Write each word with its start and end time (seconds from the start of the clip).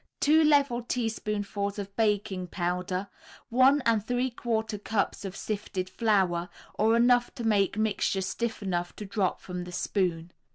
Two 0.19 0.43
level 0.43 0.81
teaspoonfuls 0.81 1.77
of 1.77 1.95
baking 1.95 2.47
powder, 2.47 3.07
one 3.49 3.83
and 3.85 4.03
three 4.03 4.31
quarter 4.31 4.79
cups 4.79 5.23
of 5.25 5.35
sifted 5.35 5.91
flour 5.91 6.49
or 6.73 6.95
enough 6.95 7.31
to 7.35 7.43
make 7.43 7.77
mixture 7.77 8.21
stiff 8.21 8.63
enough 8.63 8.95
to 8.95 9.05
drop 9.05 9.39
from 9.39 9.63
the 9.63 9.71
spoon. 9.71 10.31